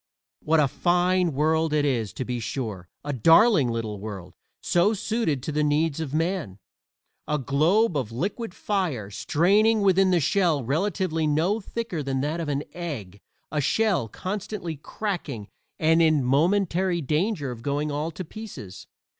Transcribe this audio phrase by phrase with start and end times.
[0.41, 5.43] What a fine world it is, to be sure a darling little world, "so suited
[5.43, 6.57] to the needs of man."
[7.27, 12.49] A globe of liquid fire, straining within a shell relatively no thicker than that of
[12.49, 18.87] an egg a shell constantly cracking and in momentary danger of going all to pieces!